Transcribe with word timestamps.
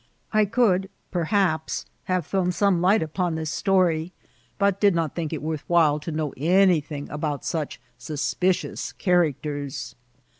I 0.33 0.45
could 0.45 0.89
perhaps 1.11 1.85
have 2.05 2.25
thrown 2.25 2.51
some 2.51 2.81
light 2.81 3.03
upon 3.03 3.35
this 3.35 3.51
story, 3.51 4.13
but 4.57 4.81
did 4.81 4.95
not 4.95 5.13
think 5.13 5.31
it 5.31 5.43
worth 5.43 5.63
while 5.67 5.99
to 5.99 6.11
know 6.11 6.33
anything 6.37 7.07
about 7.11 7.45
such 7.45 7.79
suspicious 7.99 8.93
characters. 8.93 9.93